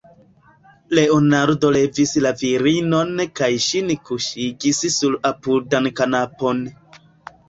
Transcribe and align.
Leonardo 0.99 1.67
levis 1.75 2.13
la 2.25 2.31
virinon 2.39 3.11
kaj 3.39 3.49
ŝin 3.65 3.91
kuŝigis 4.07 4.81
sur 4.95 5.19
apudan 5.31 5.91
kanapon. 6.01 6.65